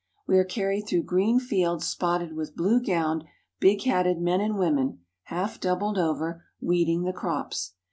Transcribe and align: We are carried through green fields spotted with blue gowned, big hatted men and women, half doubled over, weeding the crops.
We 0.25 0.39
are 0.39 0.43
carried 0.43 0.87
through 0.87 1.03
green 1.03 1.39
fields 1.39 1.85
spotted 1.85 2.33
with 2.33 2.55
blue 2.55 2.81
gowned, 2.81 3.23
big 3.59 3.83
hatted 3.83 4.19
men 4.19 4.41
and 4.41 4.57
women, 4.57 5.01
half 5.25 5.59
doubled 5.59 5.99
over, 5.99 6.43
weeding 6.59 7.03
the 7.03 7.13
crops. 7.13 7.73